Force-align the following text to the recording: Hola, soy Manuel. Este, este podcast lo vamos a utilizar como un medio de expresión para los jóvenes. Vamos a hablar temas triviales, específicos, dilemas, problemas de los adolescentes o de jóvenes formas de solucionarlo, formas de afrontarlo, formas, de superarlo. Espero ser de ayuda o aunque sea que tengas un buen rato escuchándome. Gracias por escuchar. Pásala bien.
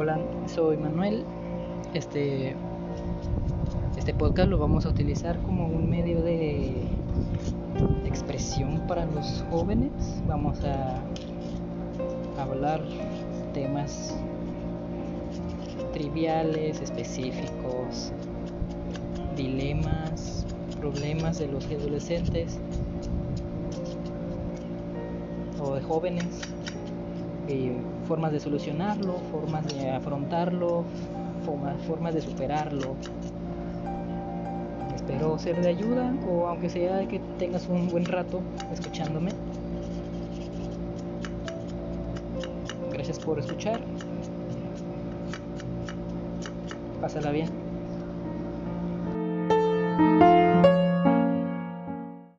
Hola, 0.00 0.16
soy 0.46 0.76
Manuel. 0.76 1.24
Este, 1.92 2.54
este 3.96 4.14
podcast 4.14 4.48
lo 4.48 4.56
vamos 4.56 4.86
a 4.86 4.90
utilizar 4.90 5.36
como 5.42 5.66
un 5.66 5.90
medio 5.90 6.22
de 6.22 6.84
expresión 8.06 8.86
para 8.86 9.06
los 9.06 9.44
jóvenes. 9.50 9.90
Vamos 10.28 10.60
a 10.62 11.02
hablar 12.40 12.80
temas 13.52 14.16
triviales, 15.92 16.80
específicos, 16.80 18.12
dilemas, 19.36 20.46
problemas 20.80 21.40
de 21.40 21.48
los 21.48 21.66
adolescentes 21.66 22.60
o 25.60 25.74
de 25.74 25.82
jóvenes 25.82 26.24
formas 28.06 28.32
de 28.32 28.40
solucionarlo, 28.40 29.14
formas 29.30 29.66
de 29.68 29.90
afrontarlo, 29.90 30.84
formas, 31.86 32.14
de 32.14 32.20
superarlo. 32.20 32.94
Espero 34.94 35.38
ser 35.38 35.60
de 35.62 35.68
ayuda 35.68 36.12
o 36.30 36.46
aunque 36.46 36.68
sea 36.68 37.06
que 37.08 37.20
tengas 37.38 37.68
un 37.68 37.88
buen 37.88 38.04
rato 38.04 38.40
escuchándome. 38.72 39.30
Gracias 42.92 43.18
por 43.18 43.38
escuchar. 43.38 43.80
Pásala 47.00 47.30
bien. 47.30 47.67